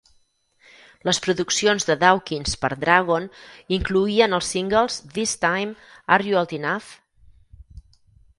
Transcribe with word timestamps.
Les 1.09 1.17
produccions 1.25 1.85
de 1.89 1.95
Dawkins 2.03 2.57
per 2.63 2.71
Dragon 2.85 3.27
incloïen 3.77 4.35
els 4.39 4.49
singles 4.55 4.99
"This 5.19 5.35
Time", 5.45 5.77
"Are 6.19 6.29
You 6.31 6.41
Old 6.43 6.57
Enough? 6.61 6.91